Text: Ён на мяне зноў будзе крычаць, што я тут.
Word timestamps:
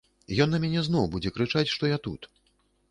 Ён 0.45 0.49
на 0.53 0.59
мяне 0.63 0.83
зноў 0.87 1.05
будзе 1.17 1.35
крычаць, 1.37 1.69
што 1.77 1.83
я 1.95 2.05
тут. 2.11 2.21